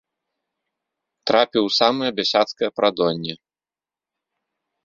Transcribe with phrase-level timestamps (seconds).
[1.31, 3.33] Трапіў у самае бясяцкае прадонне.